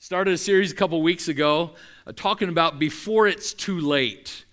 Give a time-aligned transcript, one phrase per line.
[0.00, 1.72] Started a series a couple weeks ago
[2.06, 4.44] uh, talking about before it's too late.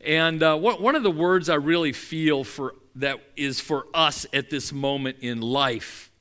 [0.00, 4.50] And uh, one of the words I really feel for that is for us at
[4.50, 6.12] this moment in life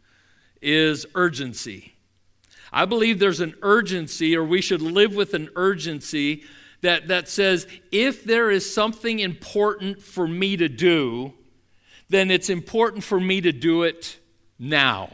[0.59, 1.93] is urgency.
[2.71, 6.43] I believe there's an urgency, or we should live with an urgency
[6.81, 11.33] that, that says if there is something important for me to do,
[12.09, 14.17] then it's important for me to do it
[14.57, 15.11] now.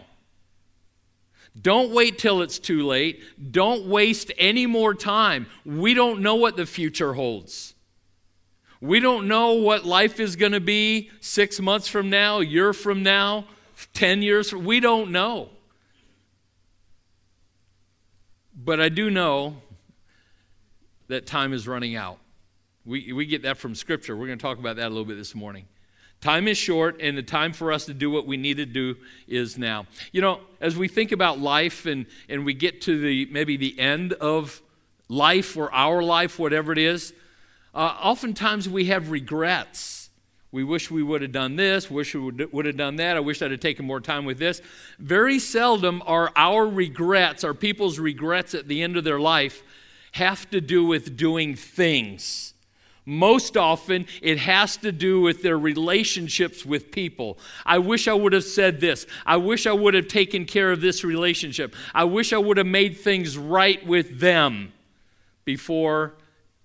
[1.61, 3.21] Don't wait till it's too late.
[3.51, 5.47] Don't waste any more time.
[5.65, 7.73] We don't know what the future holds.
[8.81, 12.71] We don't know what life is going to be six months from now, a year
[12.71, 13.45] from now,
[13.93, 14.51] 10 years.
[14.51, 15.49] From, we don't know.
[18.55, 19.57] But I do know
[21.07, 22.19] that time is running out.
[22.85, 24.15] We, we get that from Scripture.
[24.15, 25.65] We're going to talk about that a little bit this morning.
[26.21, 28.97] Time is short, and the time for us to do what we need to do
[29.27, 29.85] is now.
[30.11, 33.79] You know, as we think about life and, and we get to the maybe the
[33.79, 34.61] end of
[35.07, 37.13] life or our life, whatever it is,
[37.73, 40.09] uh, oftentimes we have regrets.
[40.51, 43.19] We wish we would have done this, wish we would, would have done that, I
[43.21, 44.61] wish I'd have taken more time with this.
[44.97, 49.61] Very seldom are our regrets, our people's regrets at the end of their life,
[50.13, 52.55] have to do with doing things
[53.09, 57.39] most often, it has to do with their relationships with people.
[57.65, 59.07] I wish I would have said this.
[59.25, 61.75] I wish I would have taken care of this relationship.
[61.95, 64.73] I wish I would have made things right with them
[65.43, 66.17] before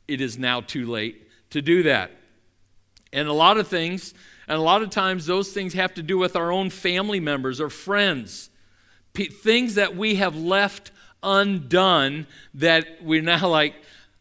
[0.07, 2.11] it is now too late to do that.
[3.11, 4.13] And a lot of things,
[4.47, 7.59] and a lot of times, those things have to do with our own family members
[7.59, 8.51] or friends,
[9.15, 10.91] P- things that we have left
[11.23, 13.77] undone that we're now like,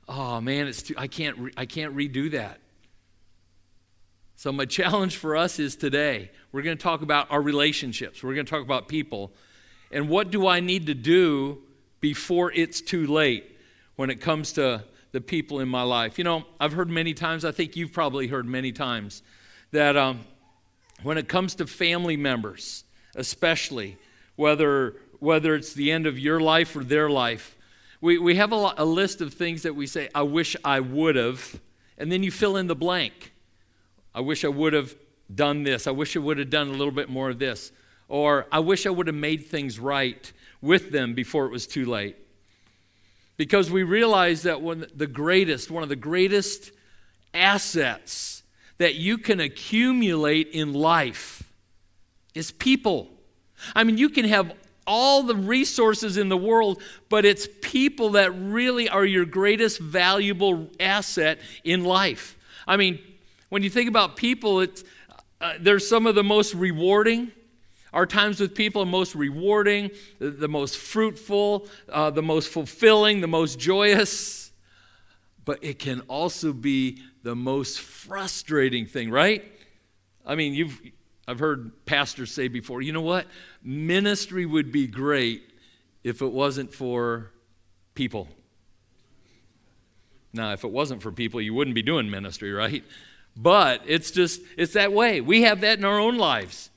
[0.07, 2.59] oh man, it's too, I can't re- I can't redo that.
[4.35, 8.23] So my challenge for us is today we're going to talk about our relationships.
[8.23, 9.31] We're going to talk about people
[9.91, 11.61] and what do I need to do
[12.01, 13.57] before it's too late
[13.95, 16.17] when it comes to the people in my life.
[16.17, 19.21] You know, I've heard many times, I think you've probably heard many times,
[19.71, 20.21] that um,
[21.03, 22.83] when it comes to family members,
[23.15, 23.97] especially,
[24.35, 27.55] whether, whether it's the end of your life or their life,
[28.03, 31.15] we, we have a, a list of things that we say, I wish I would
[31.15, 31.61] have,
[31.97, 33.31] and then you fill in the blank.
[34.13, 34.93] I wish I would have
[35.33, 35.87] done this.
[35.87, 37.71] I wish I would have done a little bit more of this.
[38.09, 41.85] Or I wish I would have made things right with them before it was too
[41.85, 42.17] late.
[43.37, 46.73] Because we realize that one the greatest, one of the greatest
[47.33, 48.43] assets
[48.79, 51.43] that you can accumulate in life
[52.35, 53.07] is people.
[53.73, 54.51] I mean, you can have
[54.85, 60.69] all the resources in the world, but it's people that really are your greatest valuable
[60.79, 62.37] asset in life.
[62.67, 62.99] I mean,
[63.49, 64.83] when you think about people, it's,
[65.41, 67.31] uh, they're some of the most rewarding.
[67.93, 73.21] Our times with people are most rewarding, the, the most fruitful, uh, the most fulfilling,
[73.21, 74.51] the most joyous.
[75.45, 79.43] But it can also be the most frustrating thing, right?
[80.25, 80.79] I mean, you've
[81.27, 83.27] I've heard pastors say before, you know what?
[83.63, 85.49] Ministry would be great
[86.03, 87.31] if it wasn't for
[87.95, 88.27] people.
[90.33, 92.83] Now, if it wasn't for people, you wouldn't be doing ministry, right?
[93.37, 95.21] But it's just, it's that way.
[95.21, 96.69] We have that in our own lives.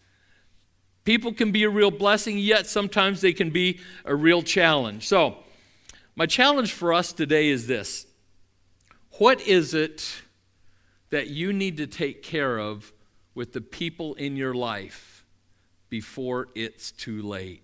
[1.05, 5.07] People can be a real blessing, yet sometimes they can be a real challenge.
[5.07, 5.39] So,
[6.15, 8.07] my challenge for us today is this
[9.19, 10.23] What is it
[11.11, 12.93] that you need to take care of
[13.37, 15.25] with the people in your life
[15.91, 17.63] before it's too late.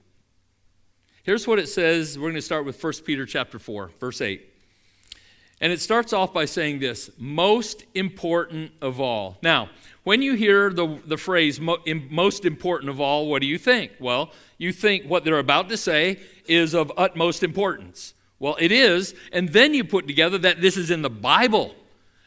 [1.24, 2.16] Here's what it says.
[2.18, 4.48] We're going to start with 1 Peter chapter 4, verse 8.
[5.60, 9.38] And it starts off by saying this most important of all.
[9.42, 9.70] Now,
[10.04, 13.92] when you hear the, the phrase most important of all, what do you think?
[13.98, 18.12] Well, you think what they're about to say is of utmost importance.
[18.38, 19.14] Well, it is.
[19.32, 21.76] And then you put together that this is in the Bible.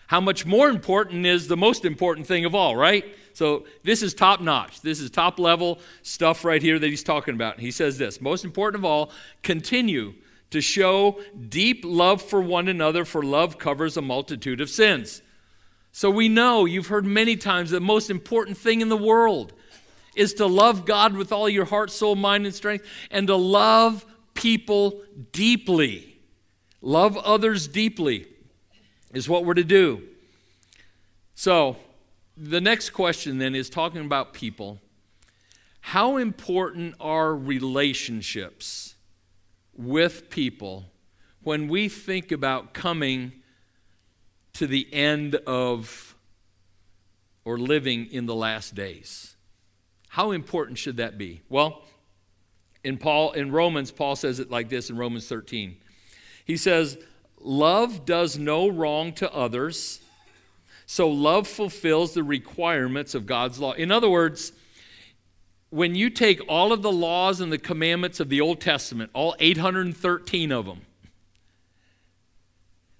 [0.07, 3.05] How much more important is the most important thing of all, right?
[3.35, 4.79] So this is top notch.
[4.79, 7.59] This is top level stuff right here that he's talking about.
[7.59, 9.11] He says this most important of all,
[9.43, 10.13] continue
[10.51, 11.19] to show
[11.49, 15.21] deep love for one another, for love covers a multitude of sins.
[15.91, 19.51] So we know, you've heard many times, the most important thing in the world
[20.15, 24.05] is to love God with all your heart, soul, mind, and strength, and to love
[24.33, 25.01] people
[25.33, 26.19] deeply.
[26.81, 28.27] Love others deeply
[29.13, 30.03] is what we're to do.
[31.33, 31.75] So,
[32.37, 34.79] the next question then is talking about people.
[35.81, 38.95] How important are relationships
[39.75, 40.85] with people
[41.43, 43.31] when we think about coming
[44.53, 46.15] to the end of
[47.43, 49.35] or living in the last days?
[50.09, 51.41] How important should that be?
[51.49, 51.83] Well,
[52.83, 55.77] in Paul in Romans Paul says it like this in Romans 13.
[56.45, 56.97] He says,
[57.39, 59.99] Love does no wrong to others,
[60.85, 63.73] so love fulfills the requirements of God's law.
[63.73, 64.51] In other words,
[65.69, 69.35] when you take all of the laws and the commandments of the Old Testament, all
[69.39, 70.81] 813 of them,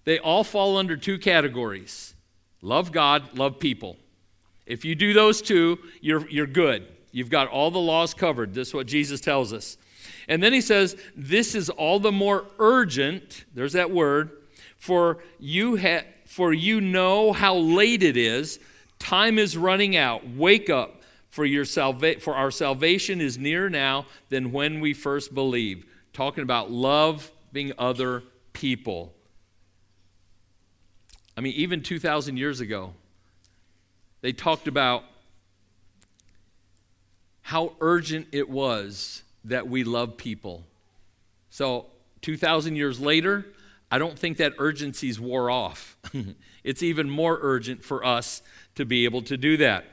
[0.03, 2.13] they all fall under two categories
[2.61, 3.97] love God, love people.
[4.65, 6.87] If you do those two, you're, you're good.
[7.11, 8.55] You've got all the laws covered.
[8.55, 9.77] This is what Jesus tells us.
[10.27, 14.31] And then he says, This is all the more urgent, there's that word,
[14.75, 18.59] for you, ha- for you know how late it is.
[18.99, 20.27] Time is running out.
[20.27, 25.35] Wake up, for, your salva- for our salvation is nearer now than when we first
[25.35, 25.85] believed.
[26.13, 28.23] Talking about loving other
[28.53, 29.13] people.
[31.35, 32.93] I mean, even 2,000 years ago,
[34.21, 35.03] they talked about
[37.41, 40.65] how urgent it was that we love people.
[41.49, 41.87] So,
[42.21, 43.45] 2,000 years later,
[43.95, 45.95] I don't think that urgency's wore off.
[46.65, 48.41] it's even more urgent for us
[48.75, 49.85] to be able to do that.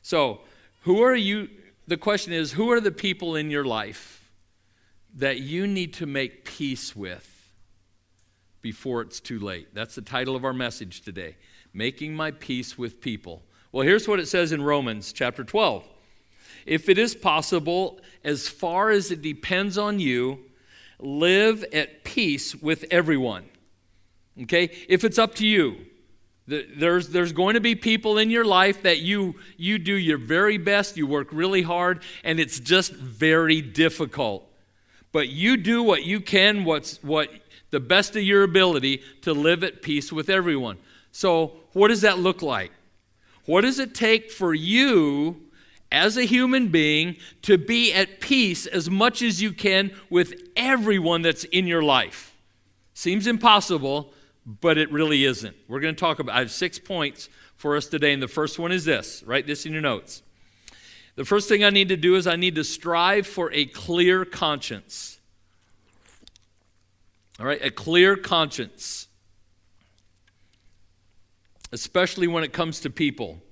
[0.00, 0.40] So,
[0.84, 1.50] who are you?
[1.86, 4.30] The question is who are the people in your life
[5.16, 7.52] that you need to make peace with
[8.62, 9.74] before it's too late?
[9.74, 11.36] That's the title of our message today
[11.74, 13.42] Making My Peace with People.
[13.70, 15.86] Well, here's what it says in Romans chapter 12.
[16.64, 20.46] If it is possible, as far as it depends on you,
[21.02, 23.44] live at peace with everyone.
[24.42, 24.70] Okay?
[24.88, 25.86] If it's up to you,
[26.46, 30.58] there's, there's going to be people in your life that you, you do your very
[30.58, 34.50] best, you work really hard, and it's just very difficult.
[35.12, 37.30] But you do what you can, what's what
[37.70, 40.78] the best of your ability to live at peace with everyone.
[41.12, 42.72] So, what does that look like?
[43.46, 45.49] What does it take for you
[45.92, 51.22] as a human being to be at peace as much as you can with everyone
[51.22, 52.36] that's in your life.
[52.94, 54.12] Seems impossible,
[54.46, 55.56] but it really isn't.
[55.68, 58.58] We're going to talk about I have 6 points for us today and the first
[58.58, 59.22] one is this.
[59.24, 60.22] Write this in your notes.
[61.16, 64.24] The first thing I need to do is I need to strive for a clear
[64.24, 65.18] conscience.
[67.38, 69.08] All right, a clear conscience.
[71.72, 73.42] Especially when it comes to people.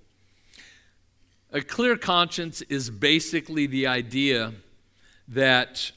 [1.51, 4.53] A clear conscience is basically the idea
[5.29, 5.93] that,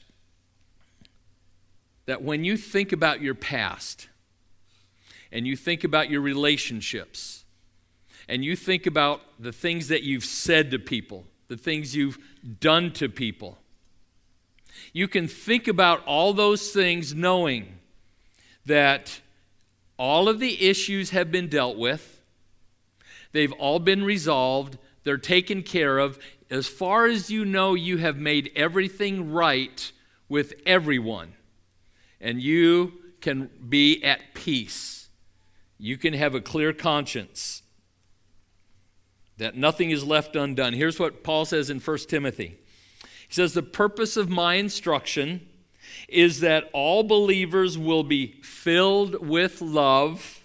[2.06, 4.08] that when you think about your past
[5.30, 7.44] and you think about your relationships
[8.28, 12.18] and you think about the things that you've said to people, the things you've
[12.60, 13.58] done to people,
[14.94, 17.74] you can think about all those things knowing
[18.64, 19.20] that
[19.98, 22.22] all of the issues have been dealt with,
[23.32, 26.18] they've all been resolved, they're taken care of.
[26.50, 29.92] As far as you know, you have made everything right
[30.28, 31.34] with everyone.
[32.20, 35.08] And you can be at peace.
[35.78, 37.62] You can have a clear conscience
[39.38, 40.72] that nothing is left undone.
[40.72, 42.58] Here's what Paul says in 1 Timothy
[43.00, 45.48] He says, The purpose of my instruction
[46.08, 50.42] is that all believers will be filled with love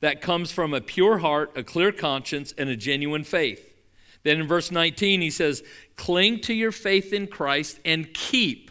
[0.00, 3.73] that comes from a pure heart, a clear conscience, and a genuine faith.
[4.24, 5.62] Then in verse 19, he says,
[5.96, 8.70] Cling to your faith in Christ and keep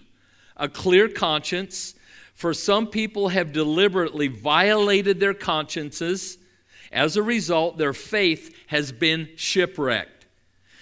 [0.58, 1.96] a clear conscience,
[2.34, 6.38] for some people have deliberately violated their consciences.
[6.92, 10.26] As a result, their faith has been shipwrecked.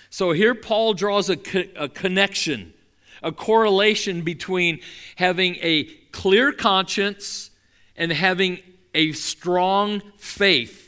[0.10, 2.74] So here Paul draws a, co- a connection,
[3.22, 4.80] a correlation between
[5.16, 7.52] having a clear conscience
[7.96, 8.60] and having
[8.94, 10.81] a strong faith.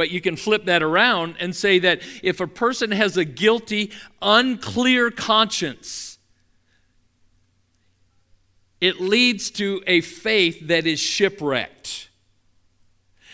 [0.00, 3.92] But you can flip that around and say that if a person has a guilty,
[4.22, 6.18] unclear conscience,
[8.80, 12.08] it leads to a faith that is shipwrecked.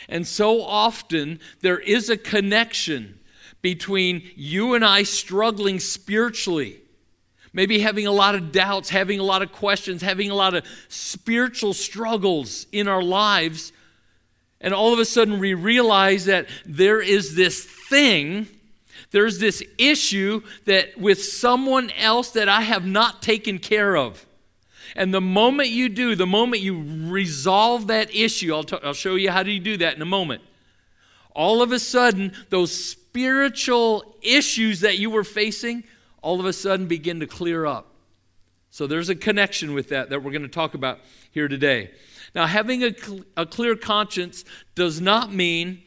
[0.08, 3.20] And so often there is a connection
[3.62, 6.80] between you and I struggling spiritually,
[7.52, 10.66] maybe having a lot of doubts, having a lot of questions, having a lot of
[10.88, 13.70] spiritual struggles in our lives
[14.61, 18.49] and all of a sudden, we realize that there is this thing,
[19.11, 24.25] there's this issue that with someone else that I have not taken care of.
[24.95, 29.15] And the moment you do, the moment you resolve that issue, I'll, t- I'll show
[29.15, 30.43] you how do you do that in a moment.
[31.33, 35.85] All of a sudden, those spiritual issues that you were facing,
[36.23, 37.93] all of a sudden begin to clear up.
[38.71, 41.91] So there's a connection with that that we're going to talk about here today.
[42.37, 45.83] Now, having a, cl- a clear conscience does not mean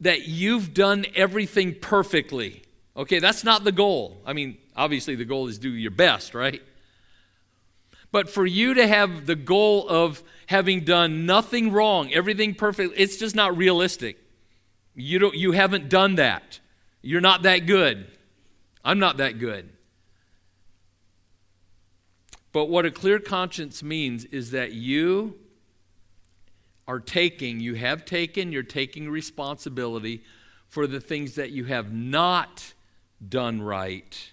[0.00, 2.64] that you've done everything perfectly.
[2.96, 4.20] Okay, that's not the goal.
[4.26, 6.60] I mean, obviously, the goal is do your best, right?
[8.10, 13.16] But for you to have the goal of having done nothing wrong, everything perfect, it's
[13.16, 14.18] just not realistic.
[14.96, 16.58] You, don't, you haven't done that.
[17.02, 18.08] You're not that good.
[18.84, 19.70] I'm not that good.
[22.50, 25.38] But what a clear conscience means is that you
[26.92, 30.22] are taking, you have taken, you're taking responsibility
[30.68, 32.74] for the things that you have not
[33.26, 34.30] done right,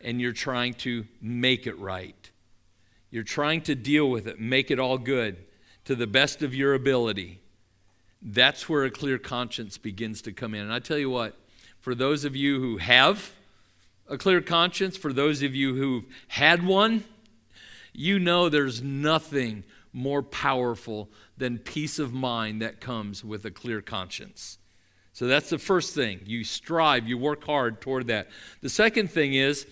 [0.00, 2.32] and you're trying to make it right.
[3.12, 5.36] You're trying to deal with it, make it all good
[5.84, 7.38] to the best of your ability.
[8.20, 10.62] That's where a clear conscience begins to come in.
[10.62, 11.36] And I tell you what,
[11.78, 13.34] for those of you who have
[14.08, 17.04] a clear conscience, for those of you who've had one,
[17.92, 21.08] you know there's nothing more powerful
[21.38, 24.58] than peace of mind that comes with a clear conscience.
[25.12, 26.20] So that's the first thing.
[26.26, 28.28] You strive, you work hard toward that.
[28.60, 29.66] The second thing is,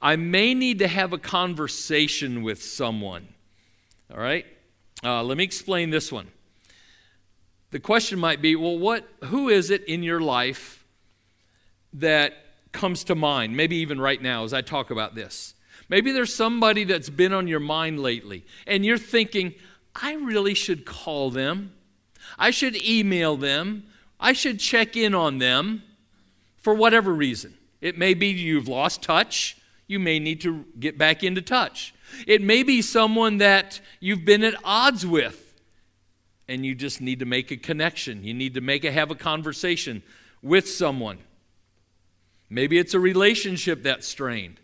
[0.00, 3.28] I may need to have a conversation with someone.
[4.12, 4.44] All right?
[5.02, 6.28] Uh, let me explain this one.
[7.70, 10.84] The question might be, well, what, who is it in your life
[11.94, 12.34] that
[12.72, 13.56] comes to mind?
[13.56, 15.54] Maybe even right now as I talk about this.
[15.88, 19.54] Maybe there's somebody that's been on your mind lately, and you're thinking,
[19.94, 21.72] I really should call them.
[22.38, 23.84] I should email them.
[24.18, 25.82] I should check in on them
[26.56, 27.54] for whatever reason.
[27.80, 29.56] It may be you've lost touch.
[29.86, 31.94] You may need to get back into touch.
[32.26, 35.60] It may be someone that you've been at odds with
[36.48, 38.24] and you just need to make a connection.
[38.24, 40.02] You need to make a have a conversation
[40.42, 41.18] with someone.
[42.48, 44.60] Maybe it's a relationship that's strained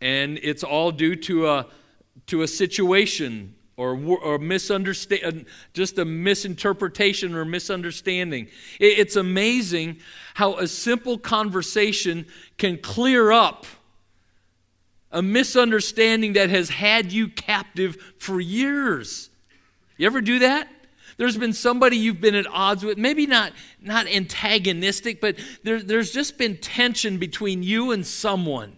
[0.00, 1.66] and it's all due to a,
[2.26, 8.48] to a situation or, or misunderstand, uh, just a misinterpretation or misunderstanding.
[8.80, 10.00] It's amazing
[10.34, 12.26] how a simple conversation
[12.58, 13.66] can clear up
[15.12, 19.30] a misunderstanding that has had you captive for years.
[19.96, 20.68] You ever do that?
[21.16, 26.10] There's been somebody you've been at odds with, maybe not, not antagonistic, but there, there's
[26.10, 28.76] just been tension between you and someone.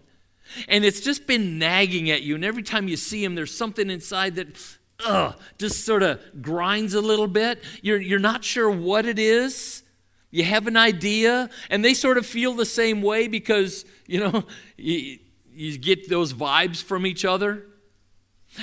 [0.68, 2.34] And it's just been nagging at you.
[2.34, 6.94] And every time you see him, there's something inside that ugh, just sort of grinds
[6.94, 7.62] a little bit.
[7.82, 9.82] You're, you're not sure what it is.
[10.30, 14.44] You have an idea, and they sort of feel the same way because, you know,
[14.76, 15.18] you,
[15.52, 17.66] you get those vibes from each other.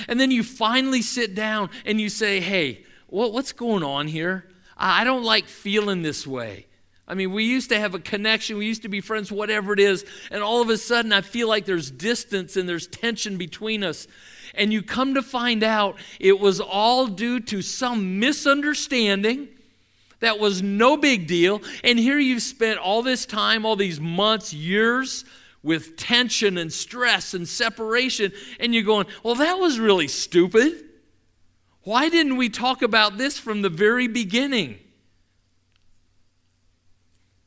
[0.06, 4.46] And then you finally sit down and you say, hey, what, what's going on here?
[4.76, 6.66] I don't like feeling this way.
[7.06, 9.80] I mean, we used to have a connection, we used to be friends, whatever it
[9.80, 13.82] is, and all of a sudden I feel like there's distance and there's tension between
[13.82, 14.06] us.
[14.54, 19.48] And you come to find out it was all due to some misunderstanding
[20.20, 21.62] that was no big deal.
[21.84, 25.24] And here you've spent all this time, all these months, years
[25.62, 30.84] with tension and stress and separation, and you're going, well, that was really stupid.
[31.82, 34.78] Why didn't we talk about this from the very beginning?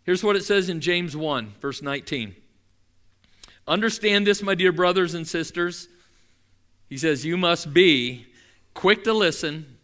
[0.03, 2.36] Here's what it says in James 1, verse 19.
[3.67, 5.88] Understand this, my dear brothers and sisters.
[6.91, 8.25] He says, You must be
[8.74, 9.77] quick to listen,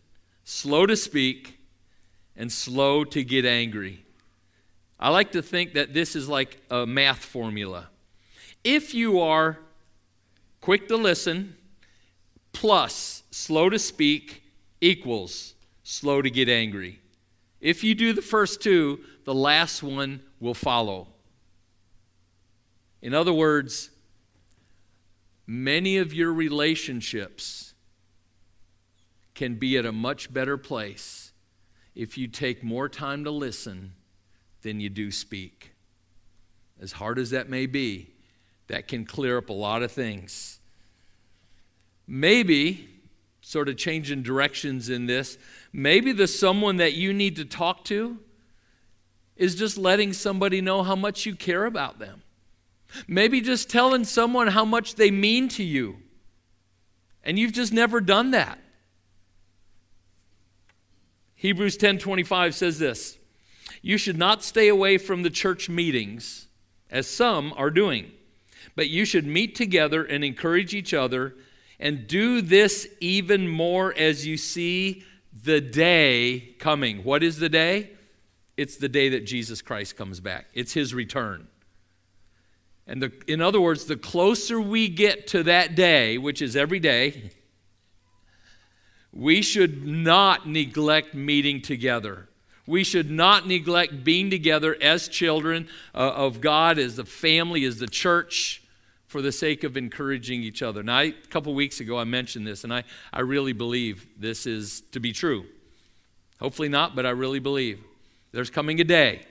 [0.43, 1.57] slow to speak,
[2.35, 4.03] and slow to get angry.
[4.99, 7.87] I like to think that this is like a math formula.
[8.61, 9.57] If you are
[10.59, 11.55] quick to listen,
[12.51, 14.43] plus slow to speak,
[14.81, 16.99] equals slow to get angry.
[17.61, 21.07] If you do the first two, the last one will follow.
[23.01, 23.91] In other words,
[25.47, 27.73] many of your relationships
[29.33, 31.31] can be at a much better place
[31.95, 33.93] if you take more time to listen
[34.61, 35.71] than you do speak.
[36.79, 38.13] As hard as that may be,
[38.67, 40.59] that can clear up a lot of things.
[42.05, 42.89] Maybe,
[43.41, 45.37] sort of changing directions in this,
[45.71, 48.17] maybe the someone that you need to talk to
[49.37, 52.21] is just letting somebody know how much you care about them.
[53.07, 55.97] Maybe just telling someone how much they mean to you.
[57.23, 58.59] And you've just never done that.
[61.35, 63.17] Hebrews 10:25 says this,
[63.81, 66.47] "You should not stay away from the church meetings
[66.89, 68.11] as some are doing,
[68.75, 71.35] but you should meet together and encourage each other
[71.79, 75.03] and do this even more as you see
[75.43, 77.91] the day coming." What is the day?
[78.55, 81.49] It's the day that Jesus Christ comes back, it's his return.
[82.87, 86.79] And the, in other words, the closer we get to that day, which is every
[86.79, 87.31] day,
[89.11, 92.29] we should not neglect meeting together.
[92.65, 97.79] We should not neglect being together as children uh, of God, as the family, as
[97.79, 98.61] the church.
[99.07, 100.83] for the sake of encouraging each other.
[100.83, 104.45] Now, I, a couple weeks ago, I mentioned this, and I, I really believe this
[104.45, 105.45] is to be true.
[106.39, 107.83] Hopefully not, but I really believe.
[108.33, 109.21] There's coming a day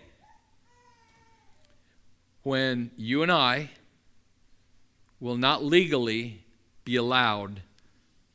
[2.46, 3.68] when you and I
[5.18, 6.44] will not legally
[6.84, 7.60] be allowed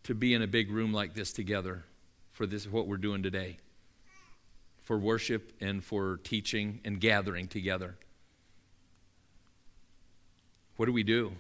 [0.04, 1.86] to be in a big room like this together
[2.34, 3.58] for this what we're doing today
[4.84, 7.96] for worship and for teaching and gathering together.
[10.76, 11.32] What do we do?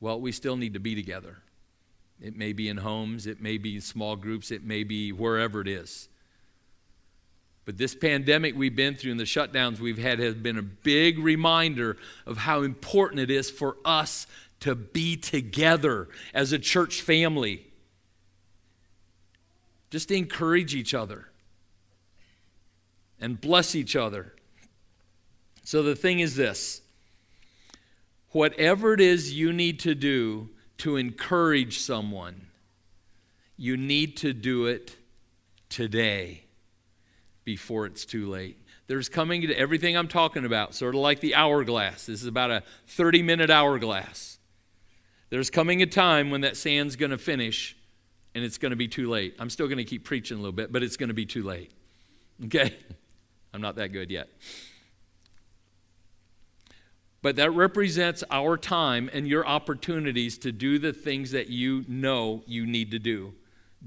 [0.00, 1.36] Well we still need to be together.
[2.18, 5.60] It may be in homes it may be in small groups it may be wherever
[5.60, 6.08] it is
[7.64, 11.18] but this pandemic we've been through and the shutdowns we've had has been a big
[11.18, 14.26] reminder of how important it is for us
[14.60, 17.66] to be together as a church family.
[19.90, 21.28] Just encourage each other
[23.20, 24.34] and bless each other.
[25.64, 26.80] So the thing is this
[28.30, 32.46] whatever it is you need to do to encourage someone,
[33.56, 34.96] you need to do it
[35.68, 36.42] today
[37.44, 38.58] before it's too late.
[38.86, 42.06] There's coming to everything I'm talking about, sort of like the hourglass.
[42.06, 44.38] This is about a 30 minute hourglass.
[45.30, 47.76] There's coming a time when that sand's going to finish
[48.34, 49.34] and it's going to be too late.
[49.38, 51.42] I'm still going to keep preaching a little bit, but it's going to be too
[51.42, 51.72] late.
[52.46, 52.74] Okay?
[53.54, 54.28] I'm not that good yet.
[57.20, 62.42] But that represents our time and your opportunities to do the things that you know
[62.46, 63.34] you need to do.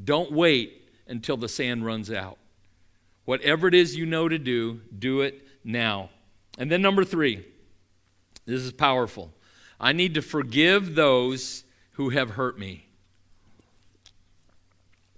[0.02, 2.38] Don't wait until the sand runs out.
[3.26, 6.10] Whatever it is you know to do, do it now.
[6.58, 7.46] And then, number three,
[8.46, 9.32] this is powerful.
[9.80, 11.64] I need to forgive those
[11.94, 12.86] who have hurt me.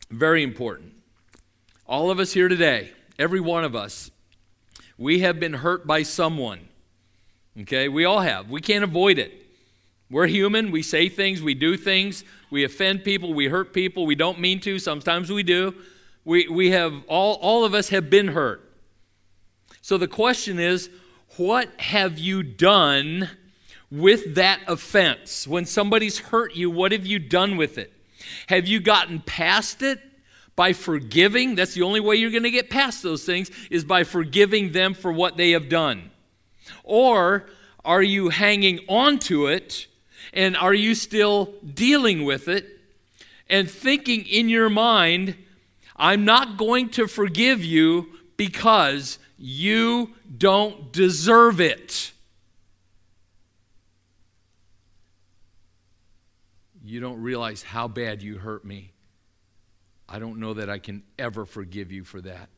[0.10, 0.94] Very important.
[1.86, 4.10] All of us here today, every one of us,
[4.98, 6.68] we have been hurt by someone.
[7.62, 7.88] Okay?
[7.88, 8.50] We all have.
[8.50, 9.34] We can't avoid it.
[10.10, 10.72] We're human.
[10.72, 14.62] We say things, we do things, we offend people, we hurt people, we don't mean
[14.62, 14.80] to.
[14.80, 15.76] Sometimes we do.
[16.28, 18.70] We, we have, all, all of us have been hurt.
[19.82, 20.90] So the question is,
[21.38, 23.30] what have you done
[23.90, 25.48] with that offense?
[25.48, 27.94] When somebody's hurt you, what have you done with it?
[28.48, 30.02] Have you gotten past it
[30.58, 31.56] by forgiving?
[31.56, 34.96] That's the only way you're going to get past those things is by forgiving them
[34.96, 36.12] for what they have done.
[36.84, 37.46] Or
[37.86, 39.88] are you hanging on to it
[40.34, 42.82] and are you still dealing with it
[43.50, 45.38] and thinking in your mind,
[45.98, 52.12] I'm not going to forgive you because you don't deserve it?
[56.84, 58.92] You don't realize how bad you hurt me.
[60.08, 62.50] I don't know that I can ever forgive you for that.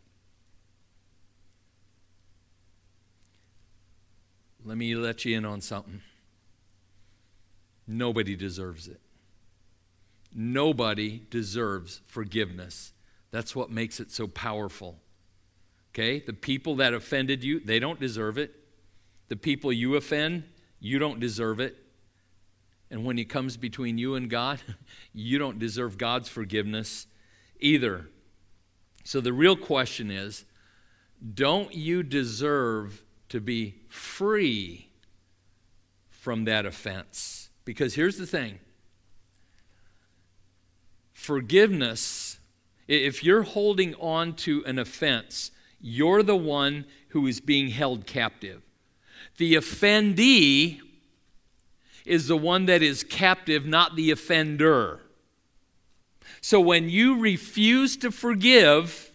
[4.64, 6.02] Let me let you in on something.
[7.88, 9.00] Nobody deserves it.
[10.36, 12.94] Nobody deserves forgiveness.
[13.32, 14.98] That's what makes it so powerful.
[15.94, 16.20] Okay?
[16.20, 18.56] The people that offended you, they don't deserve it.
[19.28, 20.44] The people you offend,
[20.80, 21.78] you don't deserve it.
[22.92, 24.60] And when it comes between you and God,
[25.14, 27.06] you don't deserve God's forgiveness
[27.60, 28.08] either.
[29.04, 30.46] So the real question is
[31.34, 34.90] don't you deserve to be free
[36.10, 37.50] from that offense?
[37.66, 38.60] Because here's the thing
[41.14, 42.39] forgiveness,
[42.90, 48.62] if you're holding on to an offense, you're the one who is being held captive.
[49.38, 50.80] The offendee
[52.06, 55.02] is the one that is captive, not the offender.
[56.42, 59.12] So when you refuse to forgive,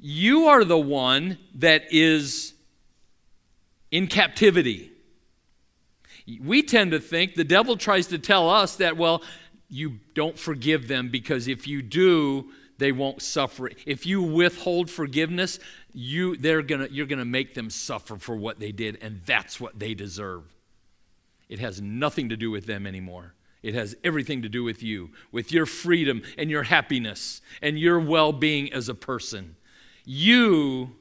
[0.00, 2.54] you are the one that is
[3.90, 4.90] in captivity.
[6.40, 9.22] We tend to think the devil tries to tell us that, well,
[9.68, 13.70] you don't forgive them because if you do, they won't suffer.
[13.86, 15.58] If you withhold forgiveness,
[15.92, 19.60] you, they're gonna, you're going to make them suffer for what they did, and that's
[19.60, 20.44] what they deserve.
[21.48, 23.34] It has nothing to do with them anymore.
[23.62, 27.98] It has everything to do with you, with your freedom and your happiness and your
[27.98, 29.56] well being as a person.
[30.04, 30.92] You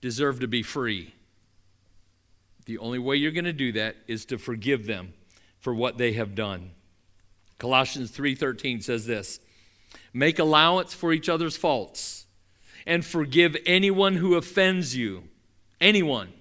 [0.00, 1.14] deserve to be free.
[2.66, 5.14] The only way you're going to do that is to forgive them
[5.58, 6.72] for what they have done.
[7.58, 9.40] Colossians 3:13 says this:
[10.12, 12.26] Make allowance for each other's faults
[12.86, 15.24] and forgive anyone who offends you.
[15.80, 16.32] Anyone.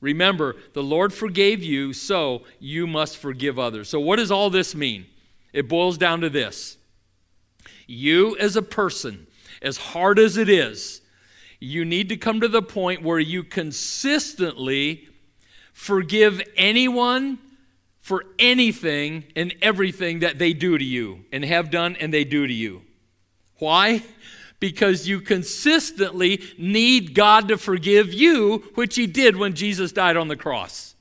[0.00, 3.88] Remember, the Lord forgave you, so you must forgive others.
[3.88, 5.06] So, what does all this mean?
[5.52, 6.76] It boils down to this
[7.86, 9.26] you, as a person,
[9.62, 11.00] as hard as it is,
[11.60, 15.08] you need to come to the point where you consistently
[15.72, 17.38] forgive anyone
[18.06, 22.46] for anything and everything that they do to you and have done and they do
[22.46, 22.82] to you.
[23.58, 24.00] Why?
[24.60, 30.28] Because you consistently need God to forgive you, which He did when Jesus died on
[30.28, 30.94] the cross.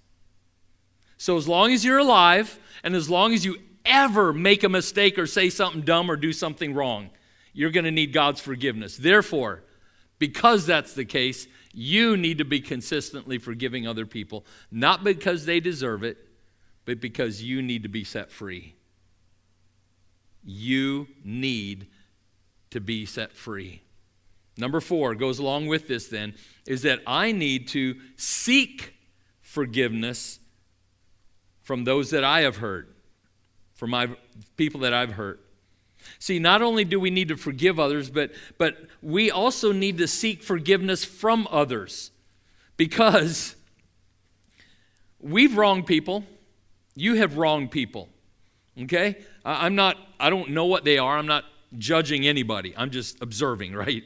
[1.18, 5.20] So, as long as you're alive and as long as you ever make a mistake
[5.20, 7.12] or say something dumb or do something wrong,
[7.54, 8.98] you're going to need God's forgiveness.
[8.98, 9.62] Therefore,
[10.18, 15.60] because that's the case, you need to be consistently forgiving other people, not because they
[15.60, 16.18] deserve it,
[16.86, 18.76] but because you need to be set free.
[20.44, 21.88] You need
[22.70, 23.82] to be set free.
[24.58, 28.96] Number four goes along with this, then, is that I need to seek
[29.42, 30.40] forgiveness
[31.62, 32.96] from those that I have hurt,
[33.74, 34.10] from my
[34.56, 35.42] people that I've hurt.
[36.20, 40.08] See, not only do we need to forgive others, but, but we also need to
[40.08, 42.12] seek forgiveness from others
[42.78, 43.56] because
[45.20, 46.24] we've wronged people.
[46.96, 48.10] You have wronged people.
[48.82, 49.18] Okay?
[49.44, 51.18] I'm not, I don't know what they are.
[51.18, 51.46] I'm not
[51.78, 52.74] judging anybody.
[52.78, 54.04] I'm just observing, right?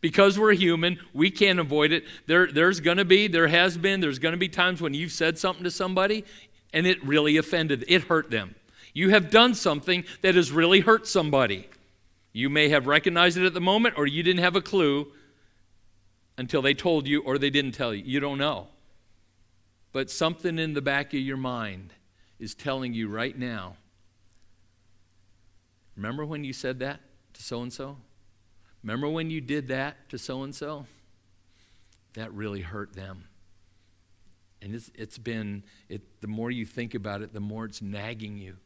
[0.00, 2.04] Because we're human, we can't avoid it.
[2.26, 5.12] There, there's going to be, there has been, there's going to be times when you've
[5.12, 6.24] said something to somebody
[6.72, 8.54] and it really offended, it hurt them.
[8.94, 11.68] You have done something that has really hurt somebody.
[12.32, 15.12] You may have recognized it at the moment, or you didn't have a clue
[16.38, 18.02] until they told you or they didn't tell you.
[18.04, 18.68] You don't know.
[19.92, 21.92] But something in the back of your mind
[22.38, 23.76] is telling you right now
[25.96, 27.00] remember when you said that
[27.34, 27.98] to so and so?
[28.82, 30.86] Remember when you did that to so and so?
[32.14, 33.28] That really hurt them.
[34.60, 38.38] And it's, it's been, it, the more you think about it, the more it's nagging
[38.38, 38.56] you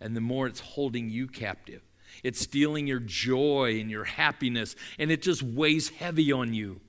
[0.00, 1.82] and the more it's holding you captive.
[2.22, 6.80] It's stealing your joy and your happiness, and it just weighs heavy on you.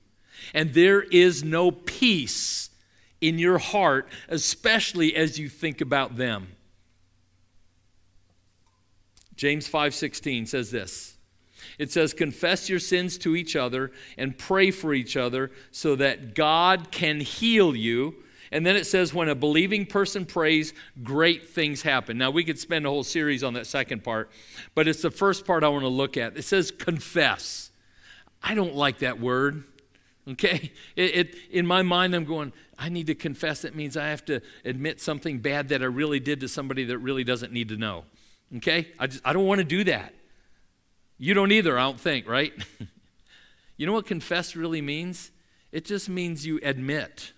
[0.54, 2.70] And there is no peace
[3.20, 6.48] in your heart, especially as you think about them.
[9.36, 11.16] James 5:16 says this.
[11.78, 16.34] It says confess your sins to each other and pray for each other so that
[16.34, 18.16] God can heal you.
[18.52, 22.16] And then it says, when a believing person prays, great things happen.
[22.16, 24.30] Now, we could spend a whole series on that second part,
[24.74, 26.36] but it's the first part I want to look at.
[26.36, 27.70] It says confess.
[28.42, 29.64] I don't like that word.
[30.28, 30.72] Okay?
[30.96, 33.64] It, it, in my mind, I'm going, I need to confess.
[33.64, 36.98] It means I have to admit something bad that I really did to somebody that
[36.98, 38.04] really doesn't need to know.
[38.56, 38.88] Okay?
[38.98, 40.14] I, just, I don't want to do that.
[41.18, 42.52] You don't either, I don't think, right?
[43.76, 45.30] you know what confess really means?
[45.70, 47.32] It just means you admit.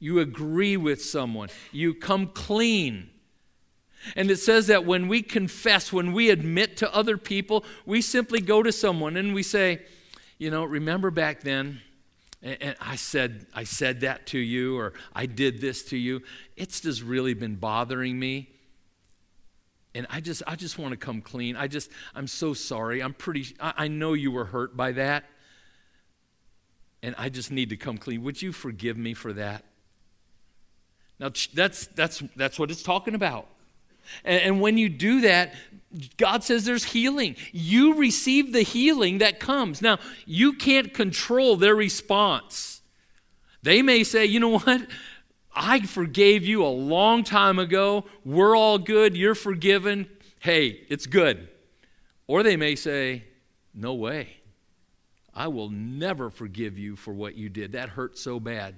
[0.00, 1.48] You agree with someone.
[1.70, 3.10] You come clean.
[4.16, 8.40] And it says that when we confess, when we admit to other people, we simply
[8.40, 9.82] go to someone and we say,
[10.38, 11.82] you know, remember back then,
[12.42, 16.22] and I said, I said that to you, or I did this to you.
[16.56, 18.48] It's just really been bothering me.
[19.94, 21.56] And I just, I just want to come clean.
[21.56, 23.02] I just, I'm so sorry.
[23.02, 25.24] I'm pretty, I, I know you were hurt by that.
[27.02, 28.22] And I just need to come clean.
[28.22, 29.64] Would you forgive me for that?
[31.18, 33.48] Now, that's, that's, that's what it's talking about.
[34.24, 35.54] And, and when you do that,
[36.16, 37.36] God says there's healing.
[37.52, 39.82] You receive the healing that comes.
[39.82, 42.82] Now, you can't control their response.
[43.62, 44.86] They may say, you know what?
[45.54, 48.04] I forgave you a long time ago.
[48.24, 49.16] We're all good.
[49.16, 50.08] You're forgiven.
[50.38, 51.48] Hey, it's good.
[52.26, 53.24] Or they may say,
[53.74, 54.36] no way.
[55.34, 57.72] I will never forgive you for what you did.
[57.72, 58.76] That hurt so bad.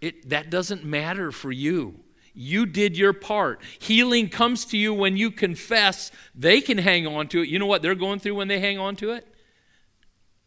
[0.00, 2.00] It, that doesn't matter for you.
[2.34, 3.60] You did your part.
[3.78, 6.10] Healing comes to you when you confess.
[6.34, 7.48] They can hang on to it.
[7.48, 9.26] You know what they're going through when they hang on to it?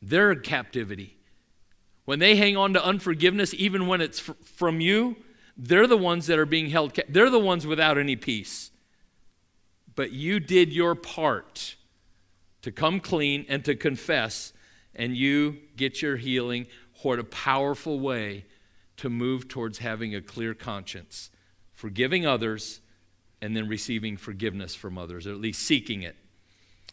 [0.01, 1.17] They're captivity.
[2.05, 5.17] When they hang on to unforgiveness, even when it's f- from you,
[5.57, 6.93] they're the ones that are being held.
[6.93, 8.71] Ca- they're the ones without any peace.
[9.95, 11.75] But you did your part
[12.61, 14.53] to come clean and to confess,
[14.93, 16.67] and you get your healing.
[17.01, 18.45] What a powerful way
[18.97, 21.29] to move towards having a clear conscience,
[21.77, 22.81] forgiving others,
[23.39, 26.15] and then receiving forgiveness from others, or at least seeking it.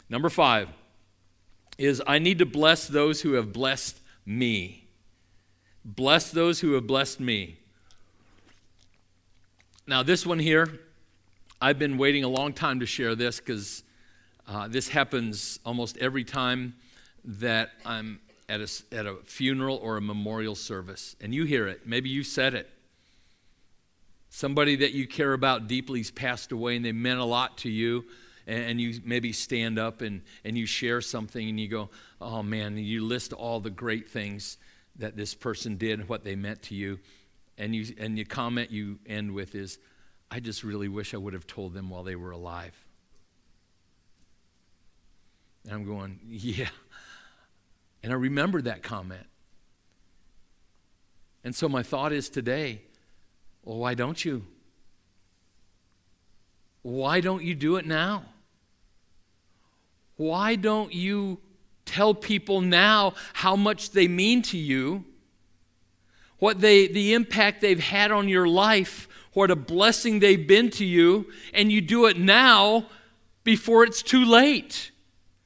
[0.09, 0.69] Number five
[1.79, 4.87] is I need to bless those who have blessed me.
[5.83, 7.57] Bless those who have blessed me.
[9.87, 10.79] Now, this one here,
[11.59, 13.81] I've been waiting a long time to share this because
[14.47, 16.75] uh, this happens almost every time
[17.23, 21.87] that I'm at a, at a funeral or a memorial service and you hear it,
[21.87, 22.69] maybe you said it.
[24.35, 27.69] Somebody that you care about deeply has passed away and they meant a lot to
[27.69, 28.03] you,
[28.45, 32.77] and, you maybe stand up and, and you share something and you go, oh man,
[32.77, 34.57] you list all the great things
[34.97, 36.99] that this person did and what they meant to you.
[37.57, 39.79] And you, and your comment you end with is,
[40.29, 42.75] I just really wish I would have told them while they were alive.
[45.63, 46.67] And I'm going, Yeah.
[48.03, 49.27] And I remember that comment.
[51.45, 52.81] And so my thought is today,
[53.65, 54.45] well, why don't you?
[56.83, 58.23] Why don't you do it now?
[60.17, 61.39] Why don't you
[61.83, 65.03] tell people now how much they mean to you,
[66.37, 70.85] what they, the impact they've had on your life, what a blessing they've been to
[70.85, 72.85] you, and you do it now
[73.43, 74.91] before it's too late.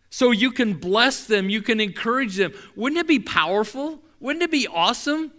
[0.09, 2.53] So you can bless them, you can encourage them.
[2.75, 4.01] Wouldn't it be powerful?
[4.19, 5.31] Wouldn't it be awesome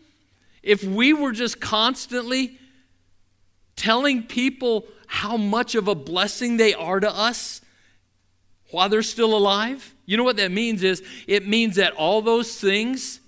[0.63, 2.59] if we were just constantly
[3.81, 7.61] telling people how much of a blessing they are to us
[8.71, 9.95] while they're still alive?
[10.07, 13.21] You know what that means is it means that all those things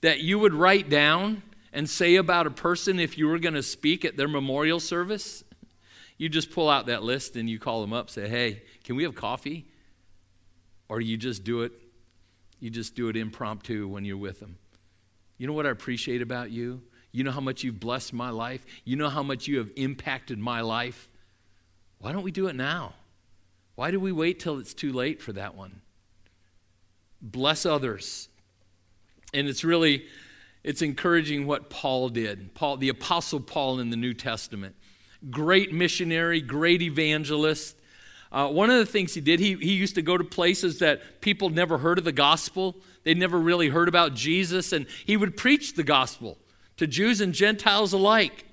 [0.00, 1.42] that you would write down
[1.72, 5.44] and say about a person if you were going to speak at their memorial service,
[6.18, 9.04] you just pull out that list and you call them up, say, "Hey, can we
[9.04, 9.66] have coffee?"
[10.88, 11.72] Or you just do it
[12.60, 14.58] you just do it impromptu when you're with them.
[15.38, 16.82] You know what I appreciate about you?
[17.12, 18.64] You know how much you've blessed my life?
[18.84, 21.08] You know how much you have impacted my life?
[21.98, 22.94] Why don't we do it now?
[23.74, 25.80] Why do we wait till it's too late for that one?
[27.20, 28.28] bless others.
[29.32, 30.06] And it's really
[30.62, 32.54] it's encouraging what Paul did.
[32.54, 34.74] Paul the apostle Paul in the New Testament.
[35.30, 37.76] Great missionary, great evangelist.
[38.32, 41.20] Uh, one of the things he did, he, he used to go to places that
[41.20, 42.76] people never heard of the gospel.
[43.02, 46.38] They'd never really heard about Jesus, and he would preach the gospel
[46.80, 48.44] to Jews and Gentiles alike.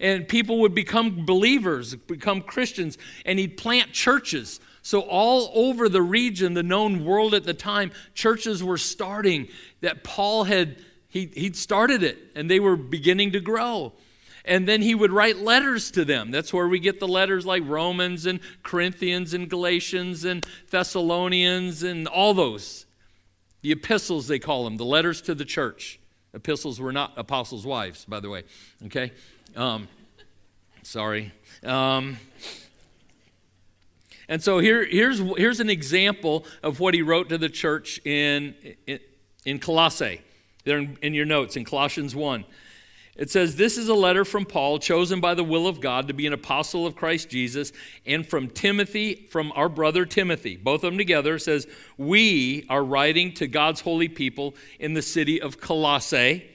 [0.00, 6.00] And people would become believers, become Christians, and he'd plant churches so, all over the
[6.00, 9.48] region, the known world at the time, churches were starting
[9.80, 10.76] that Paul had,
[11.08, 13.94] he, he'd started it, and they were beginning to grow.
[14.44, 16.30] And then he would write letters to them.
[16.30, 22.06] That's where we get the letters like Romans and Corinthians and Galatians and Thessalonians and
[22.06, 22.86] all those.
[23.62, 25.98] The epistles, they call them, the letters to the church.
[26.36, 28.44] Epistles were not apostles' wives, by the way.
[28.84, 29.10] Okay?
[29.56, 29.88] Um,
[30.82, 31.32] sorry.
[31.64, 32.18] Um,
[34.28, 38.54] and so here, here's, here's an example of what he wrote to the church in,
[38.86, 39.00] in,
[39.46, 40.20] in Colossae.
[40.64, 42.44] There in, in your notes, in Colossians 1.
[43.16, 46.14] It says, This is a letter from Paul, chosen by the will of God to
[46.14, 47.72] be an apostle of Christ Jesus,
[48.04, 50.56] and from Timothy, from our brother Timothy.
[50.56, 55.40] Both of them together says, We are writing to God's holy people in the city
[55.40, 56.46] of Colossae,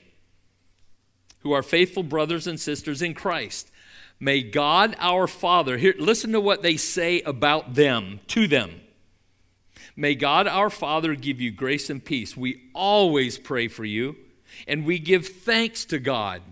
[1.39, 3.71] who are faithful brothers and sisters in Christ.
[4.19, 8.81] May God our Father, here, listen to what they say about them, to them.
[9.95, 12.37] May God our Father give you grace and peace.
[12.37, 14.15] We always pray for you,
[14.67, 16.43] and we give thanks to God,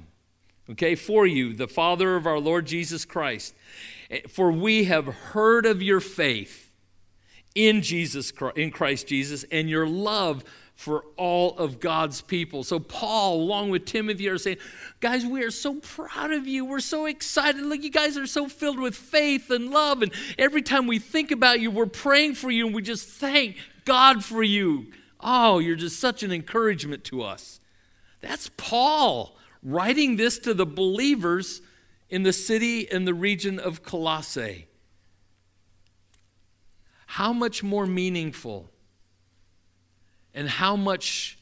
[0.72, 3.56] okay, for you, the Father of our Lord Jesus Christ.
[4.10, 6.72] Eh, for we have heard of your faith
[7.56, 10.44] in Jesus in Christ Jesus and your love
[10.76, 12.64] for all of God's people.
[12.64, 14.60] So, Paul, along with Timothy, are saying,
[15.02, 16.64] Guys, we are so proud of you.
[16.64, 17.62] We're so excited.
[17.62, 20.02] Look, you guys are so filled with faith and love.
[20.02, 23.58] And every time we think about you, we're praying for you and we just thank
[23.84, 24.88] God for you.
[25.20, 27.60] Oh, you're just such an encouragement to us.
[28.22, 31.62] That's Paul writing this to the believers
[32.10, 34.68] in the city and the region of Colossae.
[37.06, 38.70] How much more meaningful
[40.34, 41.38] and how much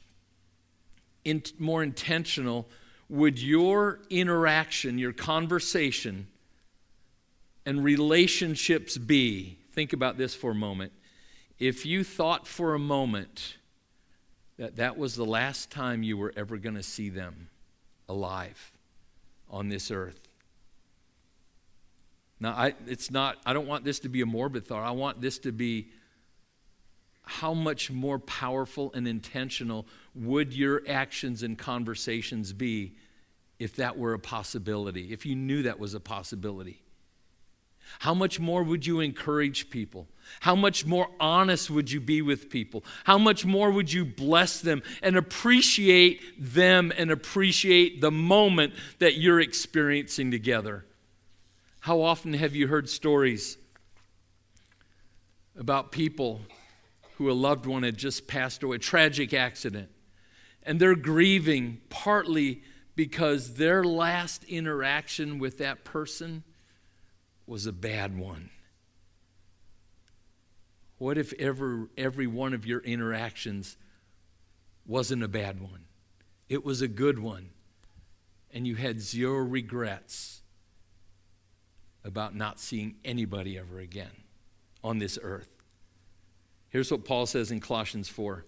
[1.23, 2.67] in, more intentional
[3.09, 6.27] would your interaction, your conversation,
[7.65, 9.57] and relationships be?
[9.73, 10.91] Think about this for a moment.
[11.59, 13.57] If you thought for a moment
[14.57, 17.49] that that was the last time you were ever going to see them
[18.09, 18.71] alive
[19.49, 20.19] on this earth.
[22.39, 24.83] Now, I, it's not, I don't want this to be a morbid thought.
[24.83, 25.89] I want this to be
[27.23, 32.95] how much more powerful and intentional would your actions and conversations be
[33.59, 36.81] if that were a possibility, if you knew that was a possibility?
[37.99, 40.07] How much more would you encourage people?
[40.41, 42.83] How much more honest would you be with people?
[43.05, 49.17] How much more would you bless them and appreciate them and appreciate the moment that
[49.17, 50.85] you're experiencing together?
[51.81, 53.57] How often have you heard stories
[55.57, 56.41] about people
[57.17, 59.89] who a loved one had just passed away, a tragic accident.
[60.63, 62.61] And they're grieving partly
[62.95, 66.43] because their last interaction with that person
[67.47, 68.49] was a bad one.
[70.97, 73.77] What if ever every one of your interactions
[74.85, 75.85] wasn't a bad one?
[76.49, 77.49] It was a good one,
[78.51, 80.41] and you had zero regrets.
[82.03, 84.23] about not seeing anybody ever again
[84.81, 85.49] on this earth.
[86.69, 88.45] Here's what Paul says in Colossians 4.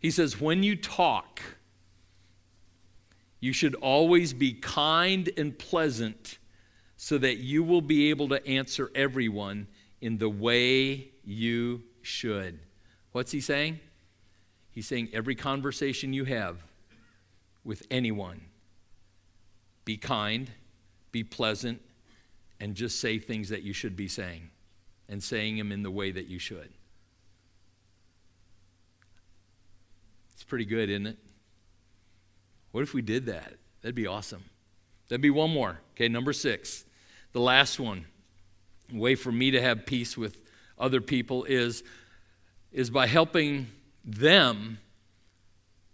[0.00, 1.40] He says, When you talk,
[3.38, 6.38] you should always be kind and pleasant
[7.00, 9.68] so that you will be able to answer everyone
[10.00, 12.58] in the way you should.
[13.12, 13.78] What's he saying?
[14.72, 16.58] He's saying every conversation you have
[17.64, 18.40] with anyone,
[19.84, 20.50] be kind,
[21.12, 21.80] be pleasant,
[22.58, 24.50] and just say things that you should be saying
[25.08, 26.72] and saying them in the way that you should.
[30.32, 31.18] It's pretty good, isn't it?
[32.72, 33.54] What if we did that?
[33.82, 34.42] That'd be awesome.
[35.08, 35.78] That'd be one more.
[35.94, 36.84] Okay, number six.
[37.32, 38.06] The last one.
[38.92, 40.40] way for me to have peace with
[40.78, 41.82] other people is,
[42.72, 43.68] is by helping
[44.04, 44.78] them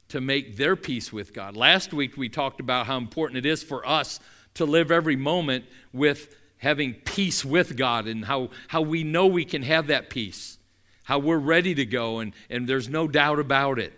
[0.09, 1.57] to make their peace with God.
[1.57, 4.20] Last week we talked about how important it is for us
[4.55, 9.44] to live every moment with having peace with God and how, how we know we
[9.44, 10.59] can have that peace,
[11.03, 13.92] how we're ready to go, and, and there's no doubt about it.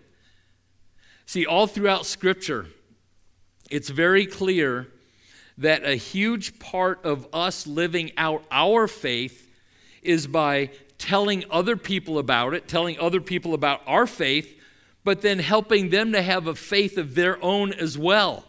[1.26, 2.66] See, all throughout Scripture,
[3.70, 4.88] it's very clear
[5.58, 9.50] that a huge part of us living out our faith
[10.02, 14.60] is by telling other people about it, telling other people about our faith,
[15.04, 18.44] but then helping them to have a faith of their own as well.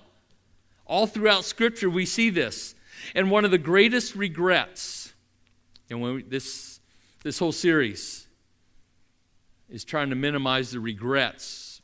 [0.85, 2.75] All throughout Scripture, we see this.
[3.13, 5.13] And one of the greatest regrets,
[5.89, 6.79] and when we, this,
[7.23, 8.27] this whole series
[9.69, 11.81] is trying to minimize the regrets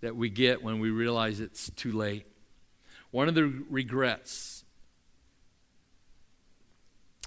[0.00, 2.26] that we get when we realize it's too late.
[3.10, 4.64] One of the regrets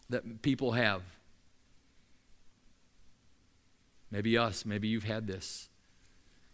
[0.09, 1.01] that people have,
[4.11, 5.69] maybe us, maybe you've had this,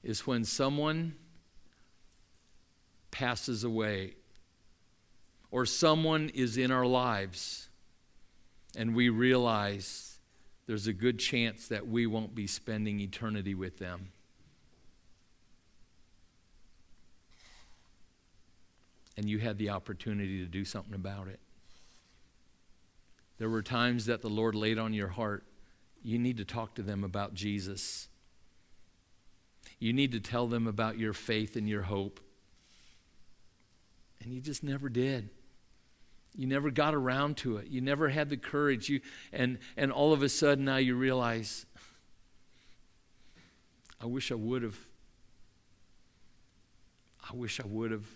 [0.04, 1.16] is when someone
[3.12, 4.16] passes away
[5.52, 7.70] or someone is in our lives
[8.76, 10.20] and we realize
[10.68, 14.12] there's a good chance that we won't be spending eternity with them.
[19.20, 21.42] And you had the opportunity to do something about it.
[23.38, 25.44] There were times that the Lord laid on your heart,
[26.02, 28.08] you need to talk to them about Jesus.
[29.78, 32.22] You need to tell them about your faith and your hope.
[34.24, 35.30] And you just never did.
[36.34, 37.68] You never got around to it.
[37.68, 38.88] You never had the courage.
[38.88, 39.02] You,
[39.34, 41.66] and, and all of a sudden now you realize,
[44.00, 44.80] I wish I would have.
[47.30, 48.08] I wish I would have.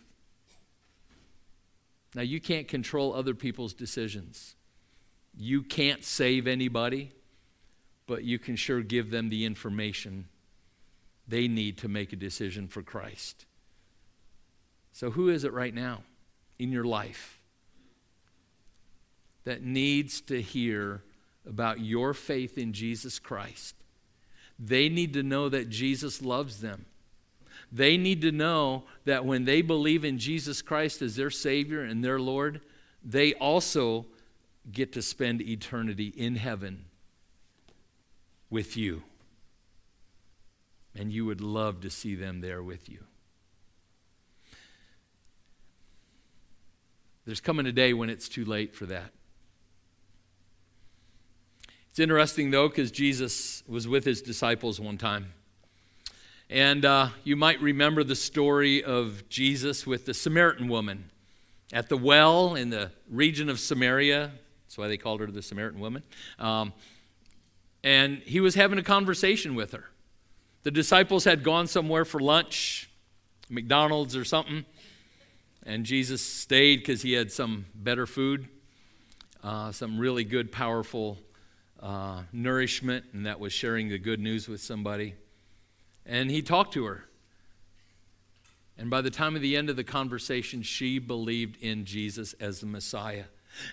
[2.15, 4.55] Now, you can't control other people's decisions.
[5.35, 7.11] You can't save anybody,
[8.05, 10.27] but you can sure give them the information
[11.27, 13.45] they need to make a decision for Christ.
[14.91, 16.03] So, who is it right now
[16.59, 17.41] in your life
[19.43, 21.01] that needs to hear
[21.47, 23.75] about your faith in Jesus Christ?
[24.59, 26.85] They need to know that Jesus loves them.
[27.73, 32.05] They need to know that when they believe in Jesus Christ as their Savior and
[32.05, 32.61] their Lord,
[33.03, 34.05] they also
[34.71, 36.85] get to spend eternity in heaven
[38.51, 39.01] with you.
[40.95, 42.99] And you would love to see them there with you.
[47.25, 49.09] There's coming a day when it's too late for that.
[51.89, 55.33] It's interesting, though, because Jesus was with his disciples one time.
[56.49, 61.09] And uh, you might remember the story of Jesus with the Samaritan woman
[61.71, 64.31] at the well in the region of Samaria.
[64.65, 66.03] That's why they called her the Samaritan woman.
[66.37, 66.73] Um,
[67.83, 69.85] and he was having a conversation with her.
[70.63, 72.89] The disciples had gone somewhere for lunch,
[73.49, 74.65] McDonald's or something,
[75.65, 78.47] and Jesus stayed because he had some better food,
[79.43, 81.17] uh, some really good, powerful
[81.81, 85.15] uh, nourishment, and that was sharing the good news with somebody.
[86.05, 87.05] And he talked to her.
[88.77, 92.59] And by the time of the end of the conversation, she believed in Jesus as
[92.59, 93.25] the Messiah.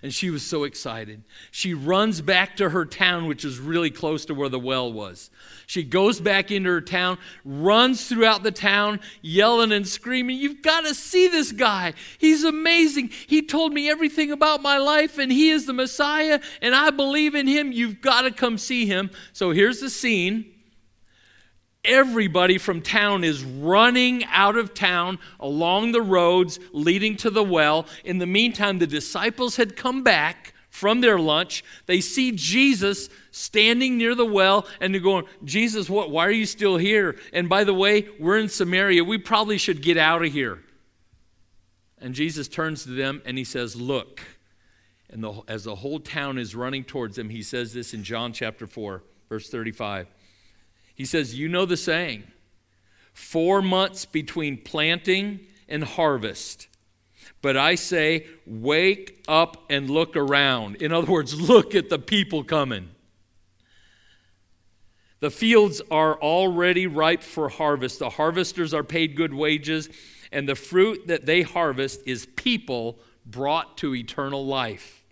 [0.02, 1.22] And she was so excited.
[1.50, 5.30] She runs back to her town, which is really close to where the well was.
[5.66, 10.82] She goes back into her town, runs throughout the town, yelling and screaming, You've got
[10.82, 11.94] to see this guy.
[12.18, 13.08] He's amazing.
[13.26, 17.34] He told me everything about my life, and he is the Messiah, and I believe
[17.34, 17.72] in him.
[17.72, 19.10] You've got to come see him.
[19.32, 20.52] So here's the scene
[21.84, 27.86] everybody from town is running out of town along the roads leading to the well.
[28.04, 31.64] In the meantime, the disciples had come back from their lunch.
[31.86, 36.46] They see Jesus standing near the well and they're going, Jesus, what, why are you
[36.46, 37.16] still here?
[37.32, 39.04] And by the way, we're in Samaria.
[39.04, 40.60] We probably should get out of here.
[41.98, 44.22] And Jesus turns to them and he says, Look.
[45.12, 48.32] And the, as the whole town is running towards him, he says this in John
[48.32, 50.06] chapter 4, verse 35.
[51.00, 52.24] He says, You know the saying,
[53.14, 56.68] four months between planting and harvest.
[57.40, 60.76] But I say, wake up and look around.
[60.76, 62.90] In other words, look at the people coming.
[65.20, 67.98] The fields are already ripe for harvest.
[67.98, 69.88] The harvesters are paid good wages,
[70.30, 75.02] and the fruit that they harvest is people brought to eternal life.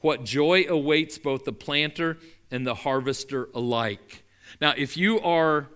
[0.00, 2.18] What joy awaits both the planter
[2.50, 4.21] and the harvester alike.
[4.62, 5.66] Now, if you are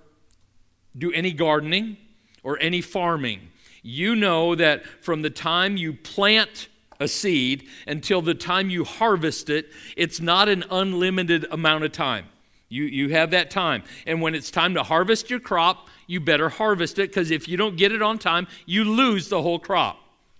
[0.96, 1.96] do any gardening
[2.44, 3.48] or any farming,
[3.82, 6.68] you know that from the time you plant
[7.00, 12.26] a seed until the time you harvest it, it's not an unlimited amount of time.
[12.68, 13.82] You, you have that time.
[14.06, 17.56] And when it's time to harvest your crop, you better harvest it because if you
[17.56, 19.98] don't get it on time, you lose the whole crop.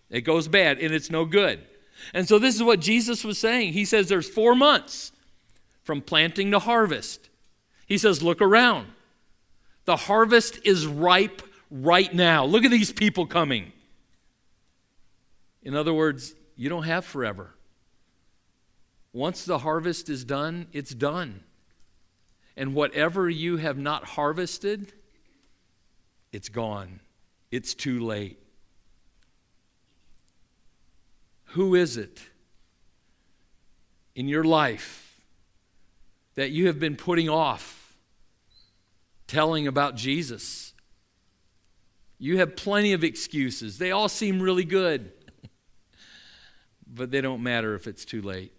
[0.08, 1.58] It goes bad and it's no good.
[2.14, 3.72] And so, this is what Jesus was saying.
[3.72, 5.10] He says there's four months
[5.82, 7.28] from planting to harvest.
[7.86, 8.88] He says, Look around.
[9.84, 12.44] The harvest is ripe right now.
[12.44, 13.72] Look at these people coming.
[15.62, 17.54] In other words, you don't have forever.
[19.12, 21.40] Once the harvest is done, it's done.
[22.56, 24.92] And whatever you have not harvested,
[26.32, 27.00] it's gone.
[27.50, 28.38] It's too late.
[31.50, 32.20] Who is it
[34.14, 35.05] in your life
[36.36, 37.96] that you have been putting off
[39.26, 40.72] telling about Jesus?
[42.18, 43.78] You have plenty of excuses.
[43.78, 45.12] They all seem really good,
[46.86, 48.52] but they don't matter if it's too late.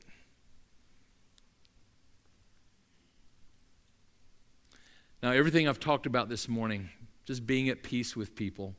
[5.23, 6.89] Now, everything I've talked about this morning,
[7.25, 8.75] just being at peace with people.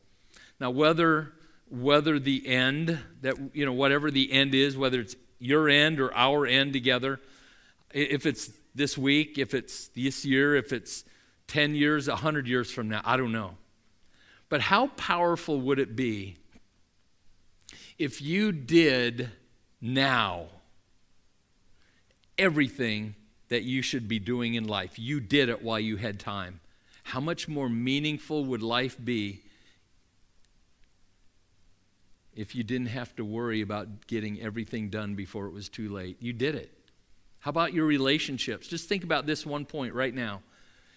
[0.61, 1.33] Now, whether
[1.71, 6.15] whether the end that you know whatever the end is, whether it's your end or
[6.15, 7.21] our end together,
[7.93, 11.05] if it's this week, if it's this year, if it's
[11.49, 13.57] 10 years, 100 years from now, I don't know.
[14.49, 16.37] But how powerful would it be
[17.99, 19.31] if you did
[19.81, 20.47] now
[22.39, 23.15] everything
[23.49, 24.99] that you should be doing in life?
[24.99, 26.61] You did it while you had time.
[27.03, 29.43] How much more meaningful would life be
[32.35, 36.19] if you didn't have to worry about getting everything done before it was too late?
[36.21, 36.78] You did it.
[37.41, 38.69] How about your relationships?
[38.69, 40.43] Just think about this one point right now.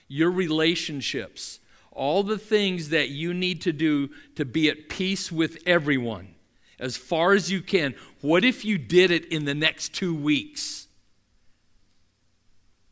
[0.07, 1.59] Your relationships
[1.91, 6.33] all the things that you need to do to be at peace with everyone
[6.79, 7.93] as far as you can.
[8.21, 10.87] What if you did it in the next two weeks?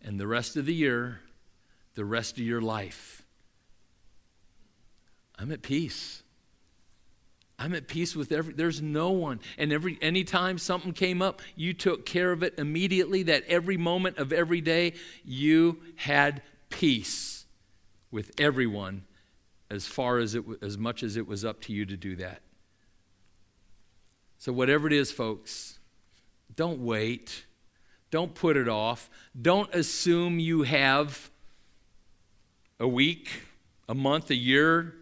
[0.01, 1.21] And the rest of the year,
[1.95, 3.23] the rest of your life.
[5.37, 6.23] I'm at peace.
[7.59, 9.41] I'm at peace with every there's no one.
[9.57, 13.23] And every anytime something came up, you took care of it immediately.
[13.23, 14.93] That every moment of every day
[15.25, 17.45] you had peace
[18.11, 19.03] with everyone
[19.69, 22.41] as far as it as much as it was up to you to do that.
[24.37, 25.79] So whatever it is, folks,
[26.55, 27.43] don't wait.
[28.09, 29.09] Don't put it off.
[29.39, 31.29] Don't assume you have
[32.79, 33.43] a week,
[33.89, 34.95] a month, a year,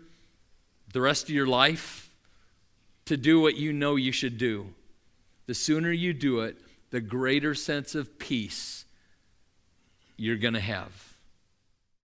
[0.92, 2.07] the rest of your life
[3.08, 4.74] to do what you know you should do.
[5.46, 6.58] The sooner you do it,
[6.90, 8.86] the greater sense of peace
[10.18, 11.07] you're going to have.